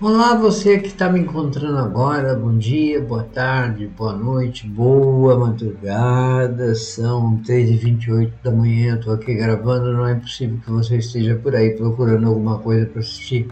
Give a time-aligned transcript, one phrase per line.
[0.00, 6.72] Olá, você que está me encontrando agora, bom dia, boa tarde, boa noite, boa madrugada,
[6.76, 11.70] são 3h28 da manhã, estou aqui gravando, não é possível que você esteja por aí
[11.70, 13.48] procurando alguma coisa para assistir,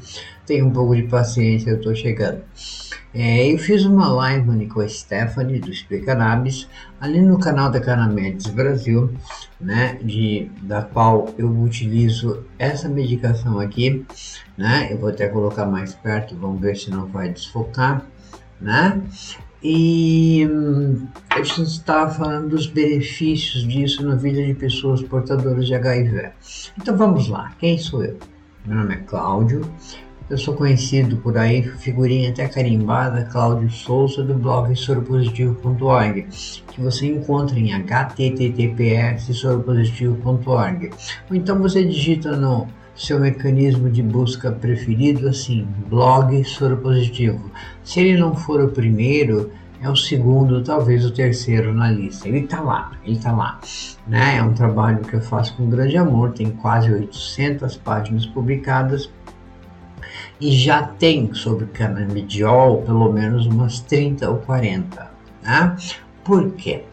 [0.47, 2.43] tenha um pouco de paciência, eu estou chegando.
[3.19, 6.69] É, eu fiz uma live com a Stephanie do Explica Nabis,
[7.01, 9.11] ali no canal da Canamedes Brasil,
[9.59, 14.05] né, de, da qual eu utilizo essa medicação aqui,
[14.57, 18.05] né, eu vou até colocar mais perto, vamos ver se não vai desfocar,
[18.61, 19.01] né,
[19.63, 25.75] e hum, a gente estava falando dos benefícios disso na vida de pessoas portadoras de
[25.75, 26.33] HIV.
[26.79, 28.19] Então vamos lá, quem sou eu?
[28.67, 29.63] Meu nome é Cláudio,
[30.29, 36.27] eu sou conhecido por aí, figurinha até carimbada, Cláudio Souza, do blog soropositivo.org,
[36.73, 40.91] que você encontra em https soropositivo.org.
[41.31, 47.51] Ou então você digita no seu mecanismo de busca preferido assim, blog soropositivo.
[47.85, 52.27] Se ele não for o primeiro, é o segundo, talvez o terceiro na lista.
[52.27, 53.61] Ele está lá, ele está lá.
[54.09, 54.39] Né?
[54.39, 59.09] É um trabalho que eu faço com grande amor, tem quase 800 páginas publicadas
[60.41, 65.11] e já tem sobre canabidiol pelo menos umas 30 ou 40.
[65.43, 65.77] Né?
[66.25, 66.85] Por quê?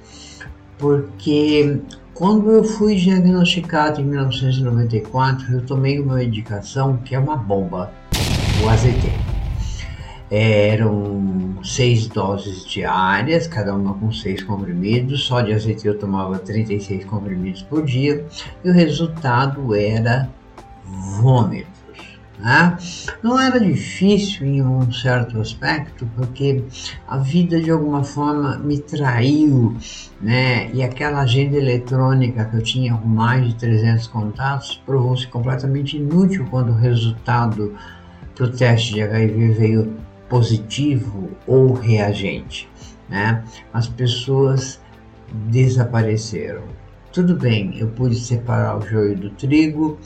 [0.77, 1.81] Porque
[2.13, 7.91] quando eu fui diagnosticado em 1994, eu tomei uma medicação que é uma bomba,
[8.63, 9.11] o AZT.
[10.30, 15.23] Eram seis doses diárias, cada uma com seis comprimidos.
[15.23, 18.25] Só de AZT eu tomava 36 comprimidos por dia
[18.63, 20.30] e o resultado era
[21.19, 21.72] vômito.
[22.44, 22.77] Né?
[23.23, 26.61] Não era difícil em um certo aspecto, porque
[27.08, 29.77] a vida de alguma forma me traiu,
[30.22, 30.69] né?
[30.73, 36.45] e aquela agenda eletrônica que eu tinha com mais de 300 contatos provou-se completamente inútil
[36.52, 37.73] quando o resultado
[38.35, 39.94] para o teste de HIV veio
[40.28, 42.69] positivo ou reagente.
[43.07, 43.41] Né?
[43.73, 44.81] As pessoas
[45.50, 46.82] desapareceram.
[47.13, 50.00] Tudo bem, eu pude separar o joio do trigo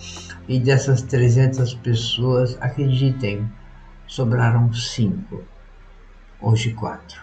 [0.45, 3.49] e dessas 300 pessoas, acreditem,
[4.05, 5.41] sobraram cinco,
[6.41, 7.21] hoje quatro.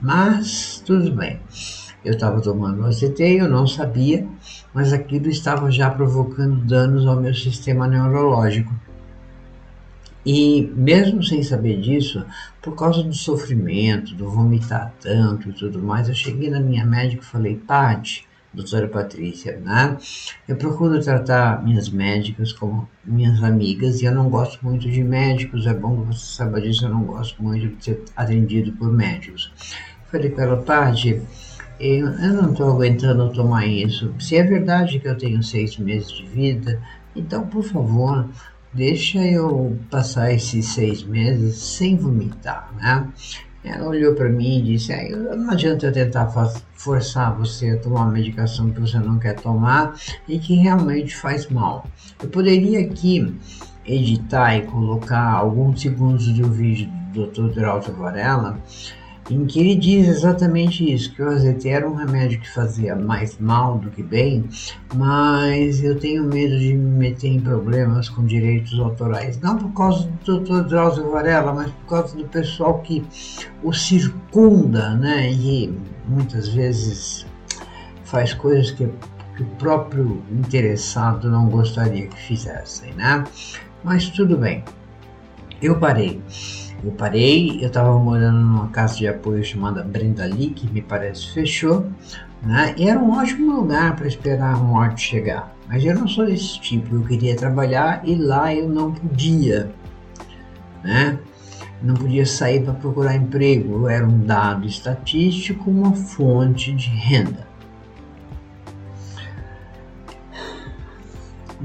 [0.00, 1.42] Mas tudo bem.
[2.02, 4.26] Eu estava tomando ACT, eu não sabia,
[4.72, 8.72] mas aquilo estava já provocando danos ao meu sistema neurológico.
[10.24, 12.24] E mesmo sem saber disso,
[12.60, 17.22] por causa do sofrimento, do vomitar tanto e tudo mais, eu cheguei na minha médica
[17.22, 18.24] e falei, Paty,
[18.54, 19.96] doutora Patrícia, né?
[20.46, 25.66] Eu procuro tratar minhas médicas como minhas amigas e eu não gosto muito de médicos,
[25.66, 29.52] é bom que você saiba disso, eu não gosto muito de ser atendido por médicos.
[30.10, 31.20] Falei para ela, Paty,
[31.80, 34.14] eu, eu não estou aguentando tomar isso.
[34.20, 36.80] Se é verdade que eu tenho seis meses de vida,
[37.14, 38.28] então, por favor,
[38.72, 43.08] deixa eu passar esses seis meses sem vomitar, né?
[43.64, 46.28] Ela olhou para mim e disse: ah, Não adianta eu tentar
[46.74, 49.94] forçar você a tomar uma medicação que você não quer tomar
[50.28, 51.86] e que realmente faz mal.
[52.20, 53.32] Eu poderia aqui
[53.86, 57.54] editar e colocar alguns segundos do vídeo do Dr.
[57.54, 58.58] Drauzio Varela
[59.30, 63.38] em que ele diz exatamente isso, que o AZT era um remédio que fazia mais
[63.38, 64.44] mal do que bem,
[64.94, 70.08] mas eu tenho medo de me meter em problemas com direitos autorais, não por causa
[70.24, 70.68] do Dr.
[70.68, 73.04] Drauzio Varela, mas por causa do pessoal que
[73.62, 75.72] o circunda, né, e
[76.08, 77.24] muitas vezes
[78.04, 78.88] faz coisas que,
[79.36, 83.24] que o próprio interessado não gostaria que fizessem, né,
[83.84, 84.64] mas tudo bem,
[85.60, 86.20] eu parei.
[86.84, 91.32] Eu parei, eu estava morando numa casa de apoio chamada Brenda Lee, que me parece
[91.32, 91.86] fechou,
[92.42, 92.74] né?
[92.76, 95.54] E era um ótimo lugar para esperar a morte chegar.
[95.68, 99.70] Mas eu não sou desse tipo, eu queria trabalhar e lá eu não podia,
[100.82, 101.18] né?
[101.80, 107.51] Não podia sair para procurar emprego, eu era um dado estatístico, uma fonte de renda.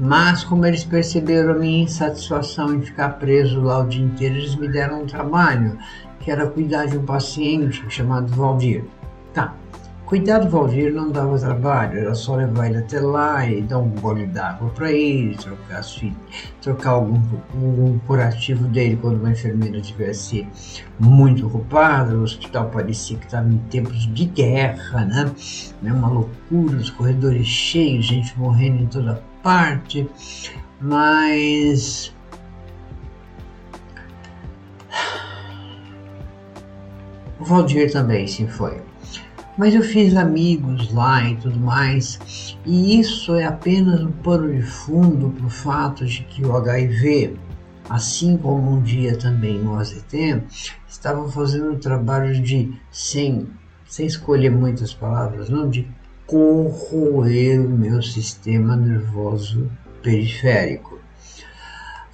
[0.00, 4.54] Mas, como eles perceberam a minha insatisfação em ficar preso lá o dia inteiro, eles
[4.54, 5.76] me deram um trabalho,
[6.20, 8.84] que era cuidar de um paciente chamado Valdir.
[9.34, 9.54] Tá,
[10.06, 13.90] cuidar do Valdir não dava trabalho, era só levar ele até lá e dar um
[13.90, 15.82] gole d'água para ele, trocar,
[16.62, 17.20] trocar algum,
[17.52, 20.46] algum curativo dele quando uma enfermeira estivesse
[21.00, 25.32] muito ocupada, o hospital parecia que estava em tempos de guerra, né?
[25.82, 30.08] Uma loucura, os corredores cheios, gente morrendo em toda parte,
[30.80, 32.14] mas
[37.38, 38.80] o Valdir também se foi.
[39.56, 44.62] Mas eu fiz amigos lá e tudo mais, e isso é apenas um pano de
[44.62, 47.36] fundo para o fato de que o HIV,
[47.90, 50.44] assim como um dia também o AZT,
[50.86, 53.48] estavam fazendo um trabalho de, sem,
[53.84, 55.88] sem escolher muitas palavras, não de
[56.28, 59.68] corroer o meu sistema nervoso
[60.02, 60.98] periférico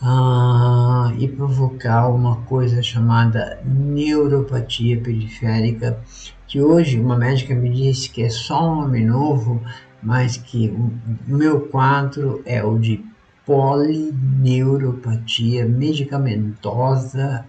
[0.01, 5.99] ah, e provocar uma coisa chamada neuropatia periférica,
[6.47, 9.61] que hoje uma médica me disse que é só um nome novo,
[10.01, 10.93] mas que o
[11.27, 13.05] meu quadro é o de
[13.45, 17.45] polineuropatia medicamentosa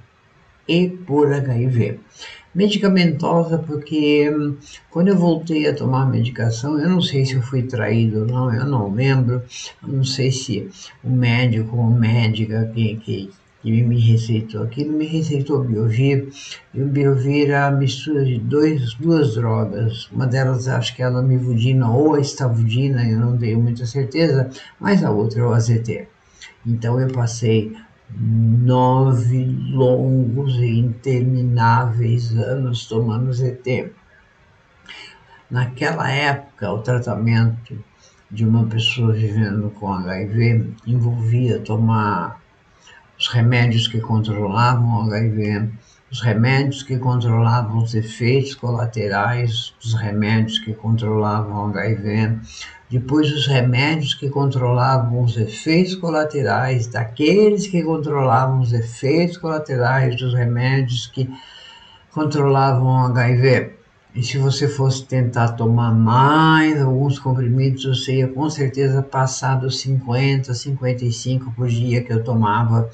[0.68, 2.00] e por HIV.
[2.56, 4.56] Medicamentosa porque hum,
[4.90, 8.54] quando eu voltei a tomar medicação, eu não sei se eu fui traído ou não,
[8.54, 9.44] eu não lembro,
[9.84, 10.70] eu não sei se
[11.04, 13.30] o médico ou médica que, que,
[13.62, 16.30] que me receitou aquilo me receitou Biovir,
[16.74, 21.06] e o Biovir é a mistura de dois, duas drogas, uma delas acho que é
[21.06, 25.52] a lamivudina ou a estavudina, eu não tenho muita certeza, mas a outra é o
[25.52, 26.08] AZT.
[26.66, 27.76] Então eu passei
[28.10, 33.92] nove longos e intermináveis anos tomando ZT.
[35.50, 37.78] Naquela época, o tratamento
[38.30, 42.42] de uma pessoa vivendo com HIV envolvia tomar
[43.18, 45.72] os remédios que controlavam o HIV,
[46.16, 52.40] os remédios que controlavam os efeitos colaterais dos remédios que controlavam o HIV,
[52.90, 60.34] depois os remédios que controlavam os efeitos colaterais daqueles que controlavam os efeitos colaterais dos
[60.34, 61.30] remédios que
[62.12, 63.74] controlavam o HIV.
[64.16, 69.82] E se você fosse tentar tomar mais alguns comprimidos, você ia com certeza passar dos
[69.82, 72.90] 50, 55 por dia que eu tomava.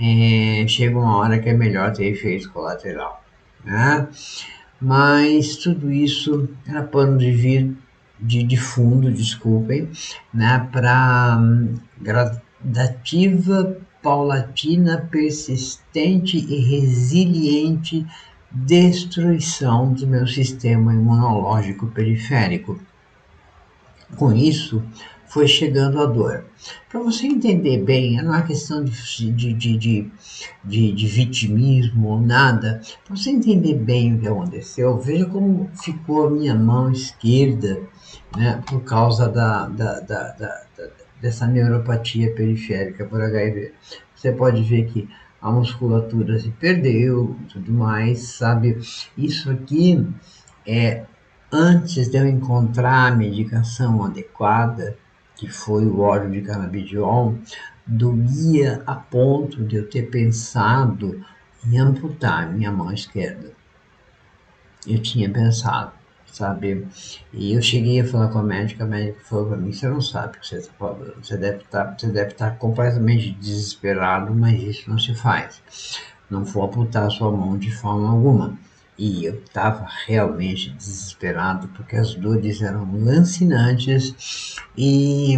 [0.00, 3.22] É, chega uma hora que é melhor ter efeito colateral.
[3.64, 4.08] Né?
[4.80, 7.32] Mas tudo isso era pano de
[8.20, 9.88] de, de fundo, desculpem,
[10.34, 18.06] né, para um, gradativa, paulatina, persistente e resiliente
[18.50, 22.80] destruição do meu sistema imunológico periférico.
[24.16, 24.82] Com isso,
[25.28, 26.44] foi chegando a dor.
[26.88, 28.92] Para você entender bem, não é questão de,
[29.32, 30.10] de, de,
[30.64, 36.26] de, de vitimismo ou nada, para você entender bem o que aconteceu, veja como ficou
[36.26, 37.80] a minha mão esquerda
[38.36, 40.66] né, por causa da, da, da, da,
[41.20, 43.72] dessa neuropatia periférica por HIV.
[44.14, 45.08] Você pode ver que
[45.40, 48.78] a musculatura se perdeu, tudo mais, sabe?
[49.16, 50.04] Isso aqui
[50.66, 51.04] é
[51.50, 54.96] antes de eu encontrar a medicação adequada,
[55.38, 57.38] que foi o óleo de canabidiol,
[57.86, 61.24] doía a ponto de eu ter pensado
[61.66, 63.52] em amputar minha mão esquerda.
[64.86, 65.92] Eu tinha pensado
[66.32, 66.86] sabe?
[67.32, 70.00] E eu cheguei a falar com a médica, a médica falou para mim, você não
[70.00, 74.62] sabe o que você está falando, você deve estar, tá, estar tá completamente desesperado, mas
[74.62, 75.62] isso não se faz.
[76.30, 78.56] Não vou apontar a sua mão de forma alguma.
[78.98, 85.36] E eu estava realmente desesperado porque as dores eram lancinantes e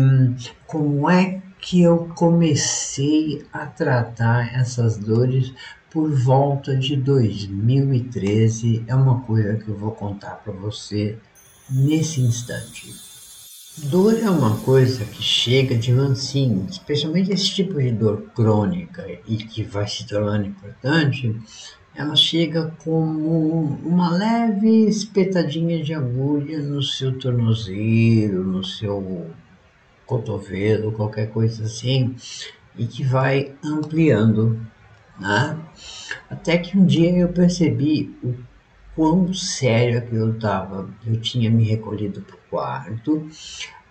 [0.67, 5.53] como é que eu comecei a tratar essas dores
[5.91, 11.19] por volta de 2013 é uma coisa que eu vou contar para você
[11.69, 12.95] nesse instante.
[13.77, 19.37] Dor é uma coisa que chega de mansinho, especialmente esse tipo de dor crônica e
[19.37, 21.35] que vai se tornando importante,
[21.95, 29.31] ela chega como uma leve espetadinha de agulha no seu tornozelo, no seu
[30.07, 32.15] cotovelo, qualquer coisa assim,
[32.77, 34.59] e que vai ampliando
[35.21, 35.59] né?
[36.31, 38.35] Até que um dia eu percebi o
[38.97, 40.89] quão sério que eu estava.
[41.07, 43.29] Eu tinha me recolhido para o quarto,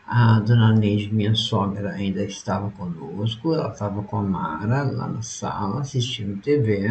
[0.07, 5.21] a dona Neide, minha sogra, ainda estava conosco, ela estava com a Mara lá na
[5.21, 6.87] sala assistindo TV,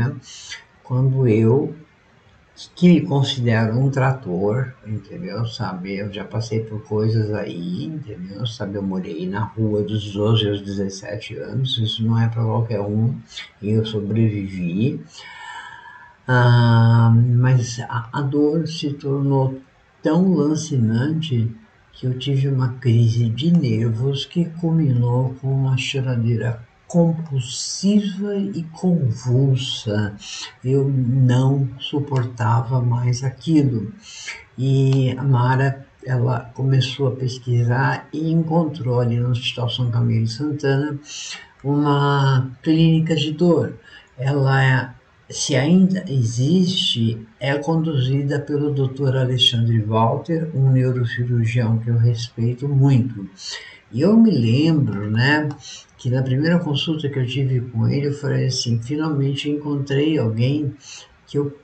[0.88, 1.76] quando eu
[2.74, 5.46] que me considero um trator, entendeu?
[5.46, 8.44] Sabe, eu já passei por coisas aí, entendeu?
[8.46, 12.80] Sabe, eu morei na rua dos 12 aos 17 anos, isso não é para qualquer
[12.80, 13.14] um,
[13.62, 15.00] e eu sobrevivi.
[16.26, 19.60] Ah, mas a, a dor se tornou
[20.02, 21.54] tão lancinante
[21.92, 30.16] que eu tive uma crise de nervos que culminou com uma choradeira compulsiva e convulsa.
[30.64, 33.92] Eu não suportava mais aquilo.
[34.56, 40.98] E a Mara ela começou a pesquisar e encontrou ali no Hospital São Camilo Santana
[41.62, 43.74] uma clínica de dor.
[44.16, 44.94] Ela
[45.30, 49.14] se ainda existe, é conduzida pelo Dr.
[49.14, 53.28] Alexandre Walter, um neurocirurgião que eu respeito muito.
[53.92, 55.48] E eu me lembro, né,
[55.98, 60.72] que na primeira consulta que eu tive com ele, eu falei assim: finalmente encontrei alguém
[61.26, 61.58] que, eu,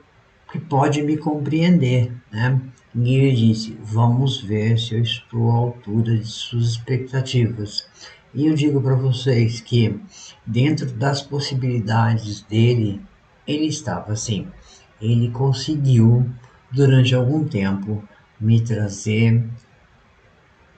[0.50, 2.60] que pode me compreender, né?
[2.94, 7.88] E ele disse: vamos ver se eu estou à altura de suas expectativas.
[8.34, 10.00] E eu digo para vocês que,
[10.44, 13.00] dentro das possibilidades dele,
[13.46, 14.48] ele estava assim.
[15.00, 16.28] Ele conseguiu,
[16.72, 18.02] durante algum tempo,
[18.40, 19.48] me trazer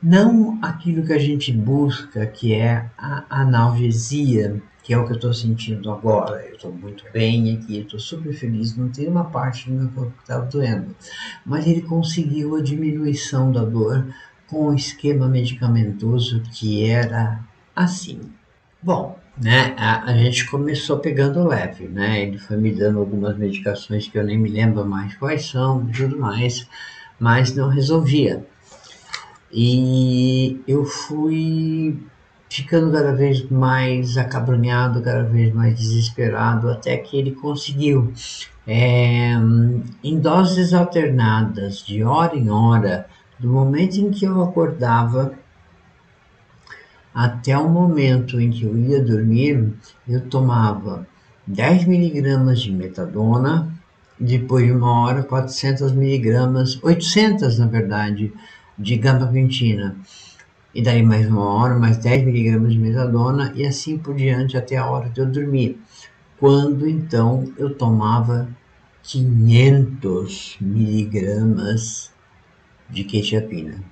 [0.03, 5.17] não aquilo que a gente busca, que é a analgesia, que é o que eu
[5.17, 6.45] estou sentindo agora.
[6.47, 10.13] Eu estou muito bem aqui, estou super feliz, não tem uma parte do meu corpo
[10.13, 10.95] que estava doendo.
[11.45, 14.07] Mas ele conseguiu a diminuição da dor
[14.47, 17.41] com um esquema medicamentoso que era
[17.75, 18.21] assim.
[18.81, 22.23] Bom, né, a, a, gente começou pegando leve, né?
[22.23, 26.19] Ele foi me dando algumas medicações que eu nem me lembro mais quais são tudo
[26.19, 26.67] mais,
[27.19, 28.47] mas não resolvia.
[29.53, 31.99] E eu fui
[32.49, 38.13] ficando cada vez mais acabrunhado, cada vez mais desesperado, até que ele conseguiu,
[38.67, 39.33] é,
[40.03, 43.07] em doses alternadas, de hora em hora,
[43.39, 45.35] do momento em que eu acordava
[47.15, 49.73] até o momento em que eu ia dormir,
[50.09, 51.07] eu tomava
[51.47, 53.73] 10 miligramas de metadona,
[54.19, 58.33] depois de uma hora 400 miligramas, 800 na verdade,
[58.79, 59.97] de gabapentina
[60.77, 64.77] e daí mais uma hora, mais 10 miligramas de metadona e assim por diante até
[64.77, 65.81] a hora de eu dormir.
[66.39, 68.47] Quando então eu tomava
[69.03, 72.13] 500 miligramas
[72.91, 73.83] de quetiapina.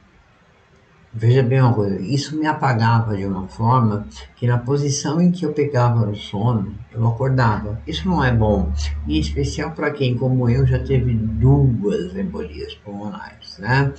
[1.17, 4.05] Veja bem uma coisa, isso me apagava de uma forma
[4.35, 7.81] que na posição em que eu pegava no sono, eu acordava.
[7.87, 8.73] Isso não é bom,
[9.07, 13.93] em especial para quem, como eu, já teve duas embolias pulmonares, né?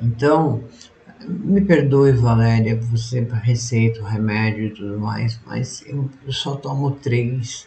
[0.00, 0.62] Então,
[1.26, 7.66] me perdoe, Valéria, você receita remédio e tudo mais, mas eu, só tomo três,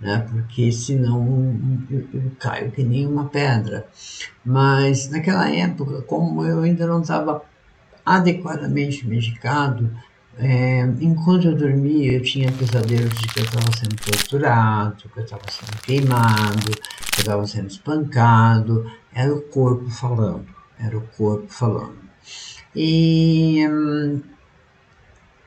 [0.00, 0.24] né?
[0.30, 3.88] Porque senão eu, caio que nem uma pedra.
[4.44, 7.42] Mas naquela época, como eu ainda não estava
[8.04, 9.90] adequadamente medicado,
[10.36, 15.24] é, enquanto eu dormia, eu tinha pesadelos de que eu estava sendo torturado, que eu
[15.24, 18.90] estava sendo queimado, que eu estava sendo espancado.
[19.12, 20.46] Era o corpo falando,
[20.78, 22.04] era o corpo falando.
[22.74, 24.20] E, hum,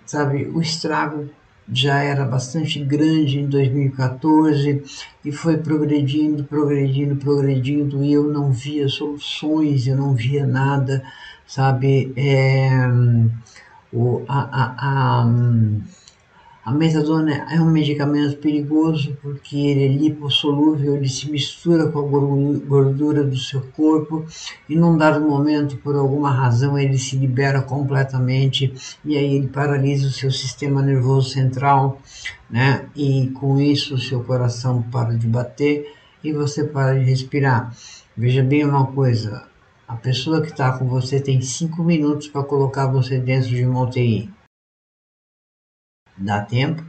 [0.05, 1.29] sabe, o estrago
[1.69, 4.83] já era bastante grande em 2014
[5.25, 11.03] e foi progredindo, progredindo, progredindo e eu não via soluções, eu não via nada,
[11.47, 12.13] sabe?
[12.15, 12.69] É,
[13.91, 15.27] o, a, a, a,
[16.65, 22.59] a metadona é um medicamento perigoso porque ele é lipossolúvel, ele se mistura com a
[22.67, 24.25] gordura do seu corpo
[24.67, 28.73] e num dado momento, por alguma razão, ele se libera completamente
[29.05, 32.01] e aí ele paralisa o seu sistema nervoso central,
[32.49, 32.85] né?
[32.93, 37.73] E com isso o seu coração para de bater e você para de respirar.
[38.15, 39.47] Veja bem uma coisa,
[39.87, 43.83] a pessoa que está com você tem cinco minutos para colocar você dentro de uma
[43.83, 44.29] UTI
[46.17, 46.83] Dá tempo?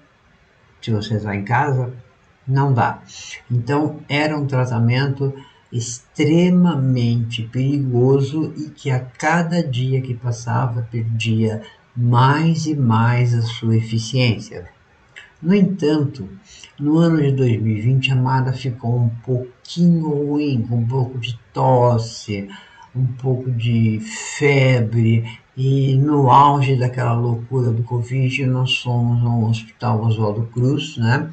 [0.81, 1.93] Se você está em casa,
[2.47, 3.03] não dá.
[3.51, 5.35] Então, era um tratamento
[5.71, 11.63] extremamente perigoso e que a cada dia que passava perdia
[11.95, 14.71] mais e mais a sua eficiência.
[15.43, 16.27] No entanto,
[16.81, 22.49] no ano de 2020 a Mara ficou um pouquinho ruim, com um pouco de tosse,
[22.95, 25.25] um pouco de febre
[25.57, 31.29] e no auge daquela loucura do Covid, nós fomos no Hospital Oswaldo Cruz, né?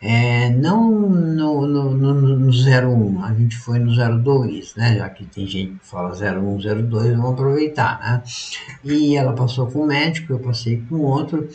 [0.00, 3.90] É, não no, no, no, no 01, a gente foi no
[4.22, 4.98] 02, né?
[4.98, 6.58] Já que tem gente que fala 01,
[6.88, 8.22] 02, vamos aproveitar, né?
[8.84, 11.48] E ela passou com um médico, eu passei com outro,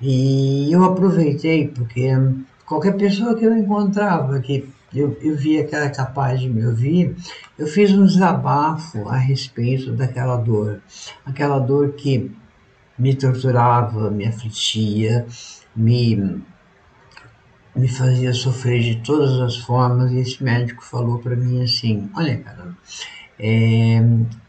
[0.00, 2.10] e eu aproveitei porque
[2.66, 7.16] qualquer pessoa que eu encontrava que eu, eu via que era capaz de me ouvir,
[7.58, 10.80] eu fiz um desabafo a respeito daquela dor.
[11.24, 12.30] Aquela dor que
[12.98, 15.26] me torturava, me afligia,
[15.74, 16.42] me,
[17.74, 20.12] me fazia sofrer de todas as formas.
[20.12, 22.76] E esse médico falou para mim assim: Olha, cara,
[23.38, 24.00] é,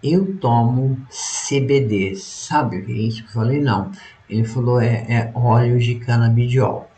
[0.04, 3.24] eu tomo CBD, sabe o que é isso?
[3.24, 3.92] Eu falei: Não.
[4.30, 6.90] Ele falou: É, é óleo de canabidiol.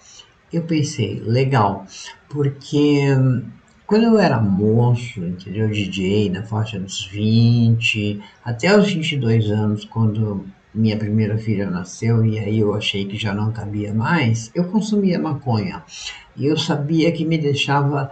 [0.52, 1.86] Eu pensei: Legal,
[2.30, 3.10] porque
[3.86, 5.70] quando eu era moço, entendeu?
[5.70, 12.38] DJ, na faixa dos 20, até os 22 anos, quando minha primeira filha nasceu e
[12.38, 15.84] aí eu achei que já não cabia mais, eu consumia maconha.
[16.36, 18.12] E eu sabia que me deixava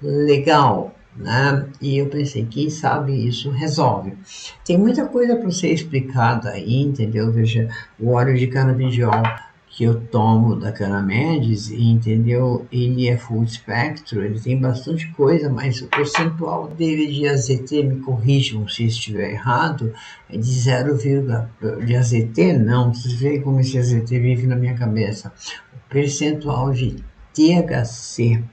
[0.00, 1.66] legal, né?
[1.80, 4.14] E eu pensei, quem sabe isso resolve.
[4.64, 7.30] Tem muita coisa para ser explicada aí, entendeu?
[7.30, 7.68] Veja,
[8.00, 9.22] o óleo de canabidiol
[9.74, 12.66] que eu tomo da Canamedes, entendeu?
[12.70, 18.00] Ele é full spectro, ele tem bastante coisa, mas o percentual dele de AZT, me
[18.00, 19.90] corrijam se estiver errado,
[20.28, 20.98] é de 0,
[21.86, 25.32] de AZT não, vocês veem como esse AZT vive na minha cabeça.
[25.72, 26.96] O percentual de
[27.32, 28.44] THC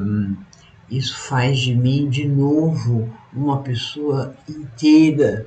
[0.89, 5.45] isso faz de mim de novo uma pessoa inteira,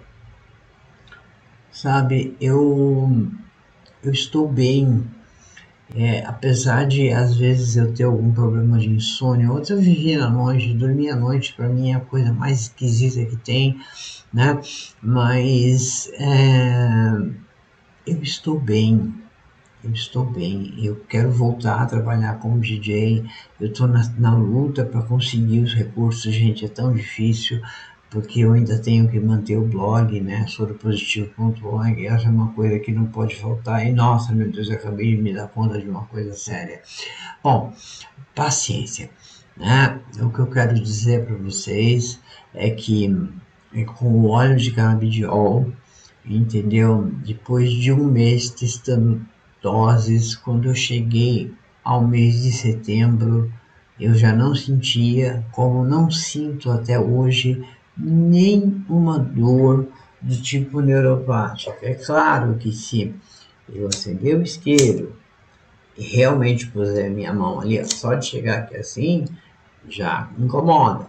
[1.76, 2.35] sabe?
[2.40, 3.28] Eu,
[4.02, 5.04] eu estou bem,
[5.95, 10.30] é, apesar de às vezes eu ter algum problema de insônia, outros eu vivia na
[10.30, 10.75] noite,
[11.11, 13.78] à noite para mim é a coisa mais esquisita que tem,
[14.33, 14.59] né?
[15.02, 17.12] Mas é,
[18.06, 19.14] eu estou bem,
[19.85, 23.23] eu estou bem, eu quero voltar a trabalhar como DJ,
[23.61, 27.61] eu estou na, na luta para conseguir os recursos, gente, é tão difícil,
[28.11, 32.93] porque eu ainda tenho que manter o blog, né, soropositivo.org, essa é uma coisa que
[32.93, 36.05] não pode faltar, e nossa, meu Deus, eu acabei de me dar conta de uma
[36.05, 36.81] coisa séria.
[37.43, 37.73] Bom,
[38.35, 39.11] paciência,
[39.57, 42.21] né, o que eu quero dizer para vocês
[42.55, 43.12] é que
[43.75, 45.71] é com o óleo de canabidiol,
[46.25, 47.11] entendeu?
[47.25, 49.21] Depois de um mês testando
[49.62, 51.53] doses, quando eu cheguei
[51.85, 53.53] ao mês de setembro,
[53.99, 57.64] eu já não sentia, como não sinto até hoje,
[57.96, 59.88] nenhuma dor
[60.20, 61.76] do tipo neuropática.
[61.82, 63.14] É claro que se
[63.72, 65.16] eu acender o isqueiro
[65.96, 69.24] e realmente puser minha mão ali, só de chegar aqui assim,
[69.88, 71.09] já incomoda,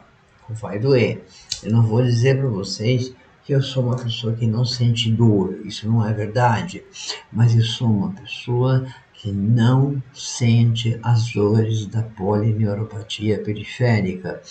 [0.50, 1.26] vai doer.
[1.64, 5.60] Eu não vou dizer para vocês que eu sou uma pessoa que não sente dor.
[5.64, 6.84] Isso não é verdade.
[7.32, 8.86] Mas eu sou uma pessoa
[9.32, 14.42] não sente as dores da polineuropatia periférica.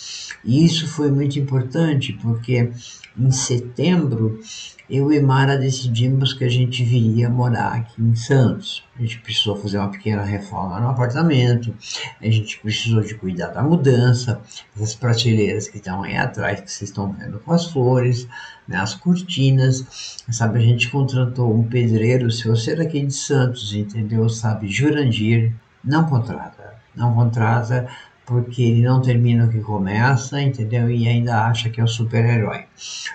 [0.43, 2.71] E isso foi muito importante porque
[3.17, 4.39] em setembro
[4.89, 8.83] eu e Mara decidimos que a gente viria morar aqui em Santos.
[8.97, 11.75] A gente precisou fazer uma pequena reforma no apartamento,
[12.21, 14.41] a gente precisou de cuidar da mudança,
[14.81, 18.27] as prateleiras que estão aí atrás, que vocês estão vendo com as flores,
[18.67, 20.59] né, as cortinas, sabe?
[20.59, 24.29] A gente contratou um pedreiro, se você é daqui de Santos, entendeu?
[24.29, 27.87] Sabe, Jurandir, não contrata, não contrata,
[28.27, 30.91] porque ele não termina o que começa, entendeu?
[30.91, 32.65] E ainda acha que é o super-herói.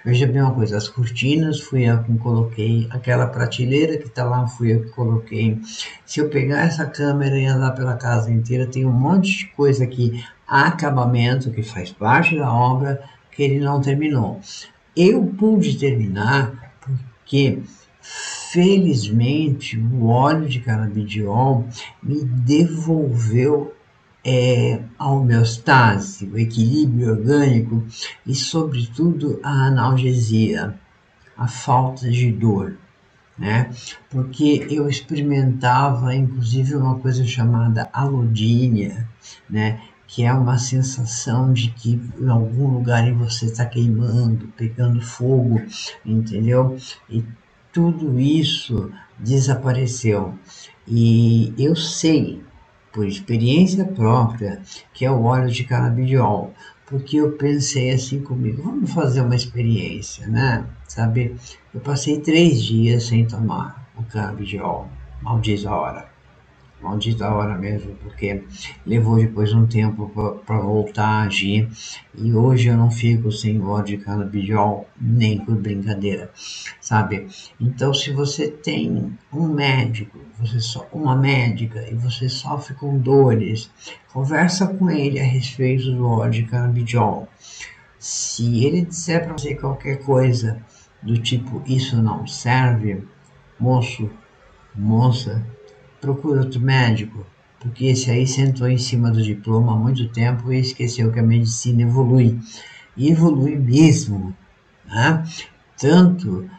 [0.02, 4.46] Veja bem uma coisa, as cortinas fui eu que coloquei, aquela prateleira que está lá
[4.46, 5.60] fui eu que coloquei.
[6.06, 9.84] Se eu pegar essa câmera e andar pela casa inteira, tem um monte de coisa
[9.84, 14.40] aqui, acabamento, que faz parte da obra, que ele não terminou.
[14.96, 17.58] Eu pude terminar porque
[18.00, 21.66] felizmente o óleo de canabidiol
[22.02, 23.74] me devolveu
[24.24, 27.84] é, a homeostase, o equilíbrio orgânico
[28.26, 30.78] e, sobretudo, a analgesia,
[31.36, 32.76] a falta de dor.
[33.36, 33.70] Né?
[34.10, 39.08] Porque eu experimentava, inclusive, uma coisa chamada alodínia,
[39.48, 39.80] né?
[40.06, 45.62] que é uma sensação de que em algum lugar em você está queimando, pegando fogo,
[46.04, 46.76] entendeu?
[47.08, 47.24] E
[47.72, 50.34] tudo isso desapareceu.
[50.86, 52.42] E eu sei
[52.92, 54.60] por experiência própria,
[54.92, 56.52] que é o óleo de canabidiol,
[56.86, 60.64] porque eu pensei assim comigo, vamos fazer uma experiência, né?
[60.86, 61.34] Sabe,
[61.72, 64.88] eu passei três dias sem tomar o canabidiol,
[65.22, 66.11] mal diz a hora.
[66.82, 68.42] Maldita hora mesmo, porque
[68.84, 70.10] levou depois um tempo
[70.44, 71.68] para voltar a agir
[72.14, 76.30] e hoje eu não fico sem de canabidiol nem por brincadeira,
[76.80, 77.28] sabe?
[77.60, 83.70] Então, se você tem um médico, você só uma médica e você sofre com dores,
[84.12, 87.28] conversa com ele a respeito do de canabidiol.
[87.98, 90.60] Se ele disser para você qualquer coisa
[91.02, 93.04] do tipo isso não serve,
[93.58, 94.10] moço,
[94.74, 95.44] moça,
[96.02, 97.24] procura outro médico,
[97.60, 101.22] porque esse aí sentou em cima do diploma há muito tempo e esqueceu que a
[101.22, 102.38] medicina evolui.
[102.96, 104.36] E evolui mesmo.
[104.84, 105.24] Né?
[105.78, 106.50] Tanto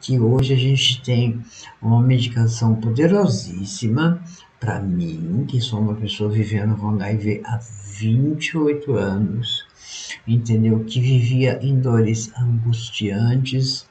[0.00, 1.40] que hoje a gente tem
[1.80, 4.20] uma medicação poderosíssima
[4.58, 7.60] para mim, que sou uma pessoa vivendo com HIV há
[7.94, 9.66] 28 anos,
[10.26, 10.84] entendeu?
[10.84, 13.86] Que vivia em dores angustiantes,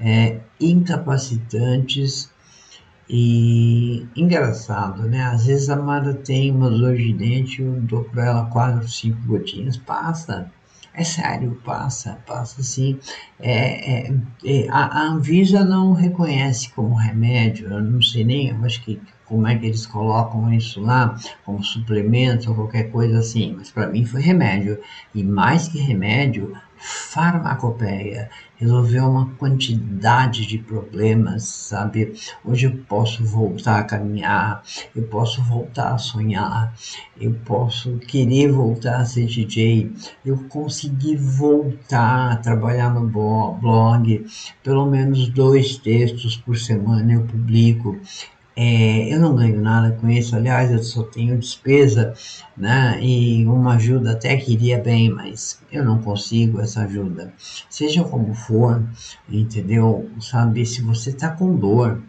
[0.00, 2.31] é, incapacitantes
[3.14, 5.22] e engraçado, né?
[5.22, 9.20] Às vezes a Mara tem uma dor de dente, eu dou para ela quatro, cinco
[9.26, 10.50] gotinhas, passa.
[10.94, 12.98] É sério, passa, passa sim.
[13.38, 18.64] É, é, é, a, a Anvisa não reconhece como remédio, eu não sei nem, eu
[18.64, 23.54] acho que como é que eles colocam isso lá, como suplemento ou qualquer coisa assim,
[23.56, 24.78] mas para mim foi remédio.
[25.14, 32.14] E mais que remédio, farmacopeia, resolveu uma quantidade de problemas, sabe?
[32.44, 34.62] Hoje eu posso voltar a caminhar,
[34.94, 36.74] eu posso voltar a sonhar,
[37.20, 39.92] eu posso querer voltar a ser DJ,
[40.26, 44.26] eu consegui voltar a trabalhar no blog,
[44.62, 47.96] pelo menos dois textos por semana eu publico,
[48.54, 52.12] é, eu não ganho nada com isso, aliás, eu só tenho despesa,
[52.56, 52.98] né?
[53.02, 57.32] E uma ajuda até que iria bem, mas eu não consigo essa ajuda.
[57.70, 58.82] Seja como for,
[59.28, 60.10] entendeu?
[60.20, 62.02] Sabe, se você está com dor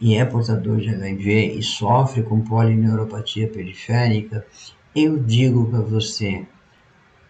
[0.00, 4.46] e é portador de HIV e sofre com polineuropatia periférica,
[4.96, 6.46] eu digo para você,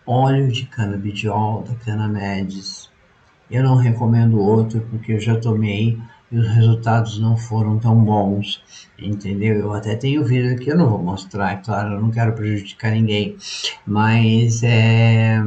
[0.07, 2.91] óleo de canabidiol da Canamedes.
[3.51, 5.99] Eu não recomendo outro porque eu já tomei
[6.33, 8.63] e os resultados não foram tão bons,
[8.99, 9.57] entendeu?
[9.57, 12.93] Eu até tenho vídeo aqui, eu não vou mostrar, é claro, eu não quero prejudicar
[12.93, 13.37] ninguém,
[13.87, 15.39] mas é,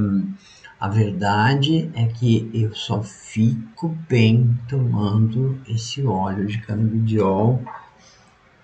[0.80, 7.62] a verdade é que eu só fico bem tomando esse óleo de canabidiol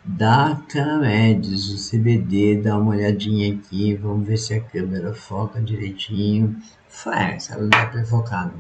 [0.04, 6.56] da Canamedes, o CBD, dá uma olhadinha aqui, vamos ver se a câmera foca direitinho.
[6.90, 8.52] Faz, ela dá para focar.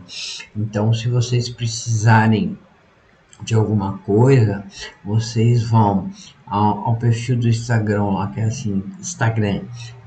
[0.56, 2.58] Então, se vocês precisarem
[3.44, 4.64] de alguma coisa,
[5.04, 6.10] vocês vão
[6.46, 9.62] ao, ao, perfil do Instagram lá, que é assim, Instagram,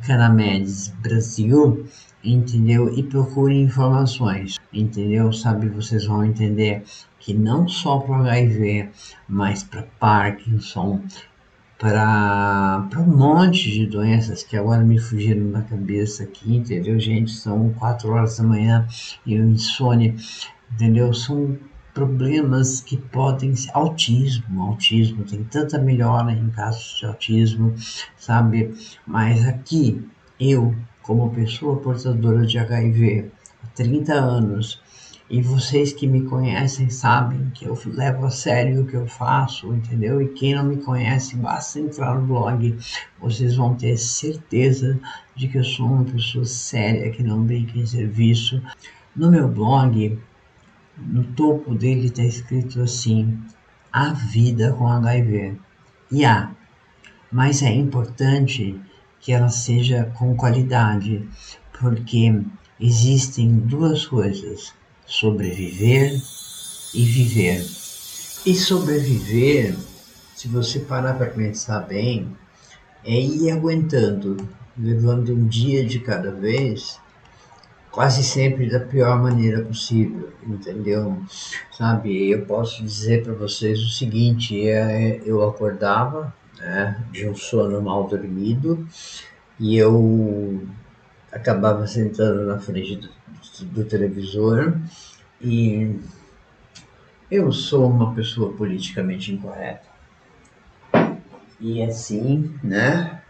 [0.06, 1.86] Canamedes Brasil,
[2.22, 2.92] entendeu?
[2.96, 5.32] E procurem informações, entendeu?
[5.32, 6.84] Sabe, vocês vão entender
[7.18, 8.90] que não só para HIV,
[9.28, 11.02] mas para Parkinson,
[11.78, 17.32] para um monte de doenças que agora me fugiram da cabeça aqui, entendeu, gente?
[17.32, 18.86] São quatro horas da manhã
[19.26, 20.14] e eu insônia,
[20.72, 21.12] entendeu?
[21.12, 21.58] São
[21.94, 27.72] problemas que podem ser autismo, autismo tem tanta melhora em casos de autismo,
[28.16, 28.74] sabe?
[29.06, 30.04] Mas aqui
[30.38, 33.30] eu, como pessoa portadora de HIV
[33.62, 34.82] há 30 anos,
[35.30, 39.72] e vocês que me conhecem sabem que eu levo a sério o que eu faço,
[39.72, 40.20] entendeu?
[40.20, 42.76] E quem não me conhece, basta entrar no blog,
[43.18, 45.00] vocês vão ter certeza
[45.34, 48.60] de que eu sou uma pessoa séria que não brinca em serviço.
[49.16, 50.18] No meu blog,
[50.96, 53.38] no topo dele está escrito assim:
[53.92, 55.56] a vida com HIV.
[56.10, 56.50] E há,
[57.30, 58.80] mas é importante
[59.20, 61.28] que ela seja com qualidade,
[61.80, 62.40] porque
[62.78, 64.72] existem duas coisas:
[65.06, 66.20] sobreviver
[66.94, 67.64] e viver.
[68.46, 69.76] E sobreviver,
[70.34, 72.28] se você parar para pensar bem,
[73.04, 74.36] é ir aguentando,
[74.76, 77.00] levando um dia de cada vez
[77.94, 81.22] quase sempre da pior maneira possível, entendeu?
[81.70, 87.80] Sabe, eu posso dizer para vocês o seguinte: é, eu acordava né, de um sono
[87.80, 88.86] mal dormido
[89.60, 90.66] e eu
[91.30, 94.76] acabava sentando na frente do, do televisor
[95.40, 95.96] e
[97.30, 99.94] eu sou uma pessoa politicamente incorreta.
[101.60, 103.22] E assim, né?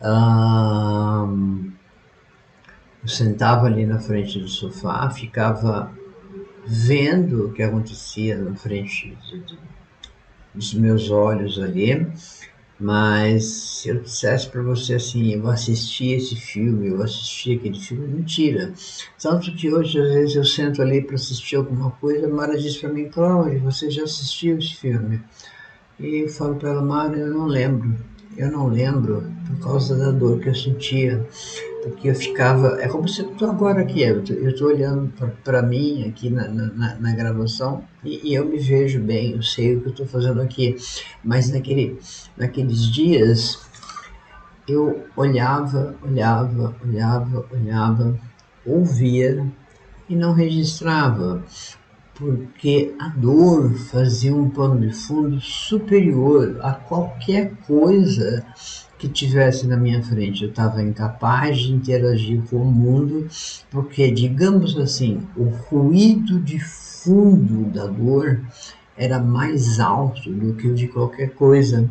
[0.00, 1.72] Um,
[3.02, 5.92] eu sentava ali na frente do sofá, ficava
[6.66, 9.16] vendo o que acontecia na frente
[10.54, 12.06] dos meus olhos ali,
[12.80, 18.06] mas se eu dissesse para você assim, eu assisti esse filme, eu assisti aquele filme,
[18.06, 18.72] mentira.
[19.20, 22.76] Tanto que hoje, às vezes, eu sento ali para assistir alguma coisa, a Mara diz
[22.76, 25.20] para mim, Cláudio, você já assistiu esse filme?
[25.98, 27.96] E eu falo para ela, Mara, eu não lembro.
[28.38, 31.26] Eu não lembro por causa da dor que eu sentia.
[31.82, 32.80] Porque eu ficava.
[32.80, 36.94] É como se eu estou agora aqui, eu estou olhando para mim aqui na, na,
[36.94, 40.40] na gravação e, e, eu me vejo bem, eu sei o que eu estou fazendo
[40.40, 40.76] aqui.
[41.24, 41.98] Mas naquele,
[42.36, 43.58] naqueles dias
[44.68, 48.18] eu olhava, olhava, olhava, olhava,
[48.64, 49.44] ouvia
[50.08, 51.42] e não registrava,
[52.18, 58.44] porque a dor fazia um pano de fundo superior a qualquer coisa
[58.98, 60.42] que tivesse na minha frente.
[60.42, 63.28] Eu estava incapaz de interagir com o mundo,
[63.70, 68.40] porque, digamos assim, o ruído de fundo da dor
[68.96, 71.88] era mais alto do que o de qualquer coisa.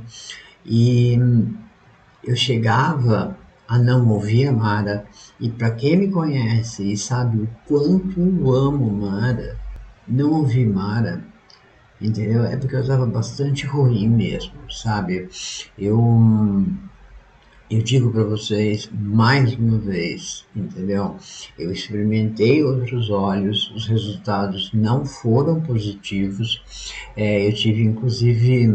[0.66, 1.18] E
[2.22, 5.06] eu chegava a não ouvir a Mara,
[5.40, 9.58] e para quem me conhece e sabe o quanto eu amo Mara,
[10.08, 11.24] não ouvir Mara,
[12.02, 12.44] entendeu?
[12.44, 15.30] É porque eu estava bastante ruim mesmo, sabe?
[15.78, 16.00] Eu
[17.70, 21.18] eu digo para vocês mais uma vez, entendeu?
[21.60, 26.64] Eu experimentei outros olhos, os resultados não foram positivos.
[27.14, 28.68] É, eu tive inclusive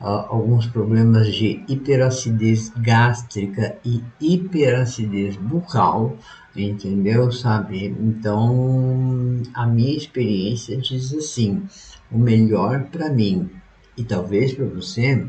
[0.00, 6.16] uh, alguns problemas de hiperacidez gástrica e hiperacidez bucal,
[6.62, 7.30] entendeu?
[7.32, 7.86] Sabe?
[7.86, 11.62] Então, a minha experiência diz assim:
[12.10, 13.50] o melhor para mim
[13.96, 15.26] e talvez para você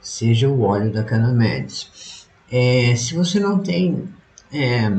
[0.00, 2.26] seja o óleo da Canamedes.
[2.50, 4.08] É, se você não tem
[4.52, 4.90] é,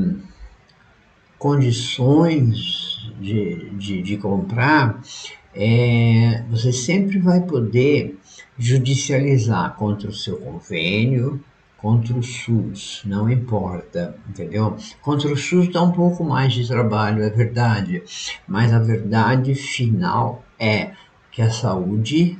[1.37, 5.01] condições de, de, de comprar,
[5.53, 8.17] é, você sempre vai poder
[8.57, 11.43] judicializar contra o seu convênio,
[11.81, 14.77] contra o SUS, não importa, entendeu?
[15.01, 18.03] Contra o SUS dá um pouco mais de trabalho, é verdade,
[18.47, 20.91] mas a verdade final é
[21.31, 22.37] que a saúde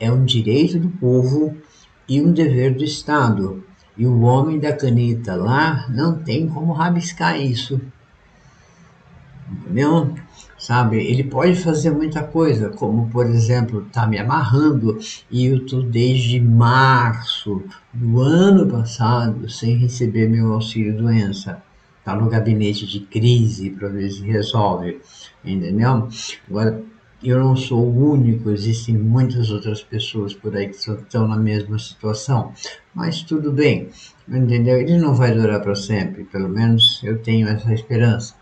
[0.00, 1.56] é um direito do povo
[2.08, 3.64] e um dever do Estado.
[3.96, 7.80] E o homem da caneta lá não tem como rabiscar isso.
[9.48, 10.12] Entendeu?
[10.62, 10.98] Sabe?
[11.04, 14.96] Ele pode fazer muita coisa, como por exemplo, tá me amarrando
[15.28, 21.60] e eu tô desde março do ano passado sem receber meu auxílio doença.
[22.04, 25.00] Tá no gabinete de crise para ver se resolve.
[25.44, 26.08] Entendeu?
[26.48, 26.80] Agora,
[27.24, 31.76] eu não sou o único, existem muitas outras pessoas por aí que estão na mesma
[31.76, 32.52] situação.
[32.94, 33.88] Mas tudo bem,
[34.28, 34.80] entendeu?
[34.80, 38.34] Ele não vai durar para sempre, pelo menos eu tenho essa esperança,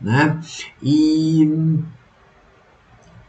[0.00, 0.40] né?
[0.82, 1.80] E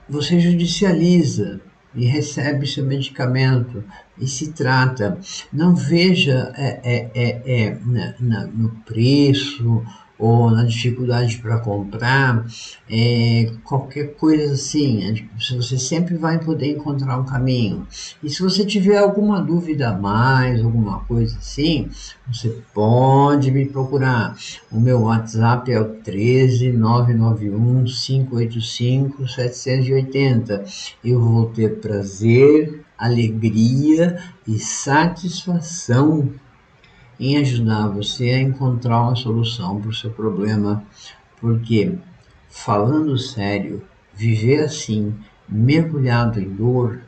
[0.08, 1.62] você judicializa
[1.94, 3.84] e recebe seu medicamento
[4.18, 5.20] e se trata.
[5.52, 9.84] Não veja é, é, é, é na, na, no preço
[10.19, 12.45] ou na dificuldade para comprar,
[12.89, 15.23] é, qualquer coisa assim, é,
[15.55, 17.88] você sempre vai poder encontrar um caminho.
[18.21, 21.88] E se você tiver alguma dúvida a mais, alguma coisa assim,
[22.27, 24.36] você pode me procurar.
[24.69, 30.65] O meu WhatsApp é o 13991 585 780.
[31.01, 36.29] Eu vou ter prazer, alegria e satisfação
[37.19, 40.84] em ajudar você a encontrar uma solução para o seu problema,
[41.41, 41.97] porque,
[42.49, 45.13] falando sério, viver assim,
[45.47, 47.01] mergulhado em dor,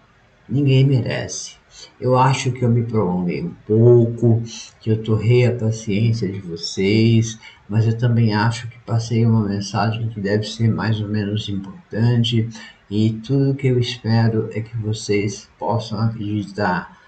[0.50, 1.56] ninguém merece.
[2.00, 4.44] Eu acho que eu me prolonguei um pouco,
[4.82, 10.10] que eu torrei a paciência de vocês, mas eu também acho que passei uma mensagem
[10.10, 12.50] que deve ser mais ou menos importante
[12.90, 17.01] e tudo que eu espero é que vocês possam acreditar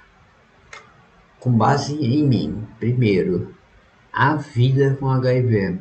[1.44, 2.66] com base em mim.
[2.80, 3.54] Primeiro,
[4.14, 5.78] a vida com HIV.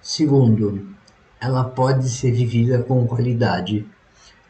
[0.00, 0.96] Segundo,
[1.38, 3.86] ela pode ser vivida com qualidade,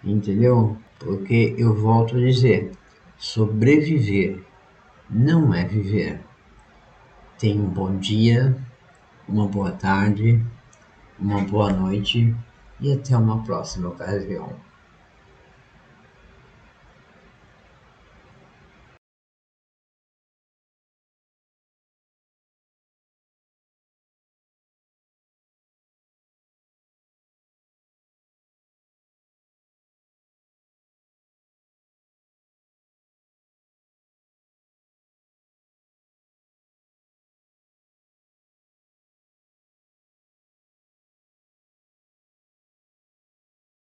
[0.05, 0.77] entendeu?
[1.01, 2.71] Porque eu volto a dizer,
[3.19, 4.41] sobreviver
[5.11, 6.21] não é viver.
[7.37, 8.57] Tenha um bom dia,
[9.29, 10.41] uma boa tarde,
[11.19, 12.33] uma boa noite
[12.81, 14.68] e até uma próxima ocasião.